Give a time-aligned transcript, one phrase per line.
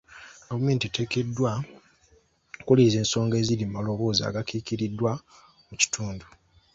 [0.47, 1.51] Gavumenti eteekeddwa
[2.61, 5.11] okuwuliriza ensonga eziri mu maloboozi agakiikiriddwa
[5.67, 6.25] mu kitundu.